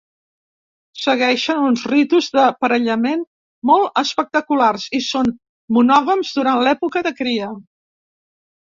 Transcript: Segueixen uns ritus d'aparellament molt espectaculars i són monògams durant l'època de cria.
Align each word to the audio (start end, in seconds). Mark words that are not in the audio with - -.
Segueixen 1.01 1.59
uns 1.65 1.83
ritus 1.91 2.31
d'aparellament 2.37 3.23
molt 3.73 4.03
espectaculars 4.05 4.89
i 5.03 5.03
són 5.11 5.33
monògams 5.79 6.35
durant 6.41 6.67
l'època 6.69 7.07
de 7.11 7.15
cria. 7.23 7.57